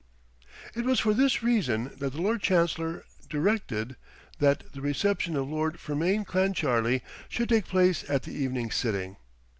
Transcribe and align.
It 0.73 0.83
was 0.83 0.99
for 0.99 1.13
this 1.13 1.43
reason 1.43 1.91
that 1.99 2.13
the 2.13 2.21
Lord 2.23 2.41
Chancellor 2.41 3.05
directed 3.29 3.97
that 4.39 4.63
the 4.73 4.81
reception 4.81 5.35
of 5.35 5.47
Lord 5.47 5.77
Fermain 5.79 6.25
Clancharlie 6.25 7.03
should 7.29 7.49
take 7.49 7.67
place 7.67 8.03
at 8.09 8.23
the 8.23 8.33
evening 8.33 8.71
sitting. 8.71 9.17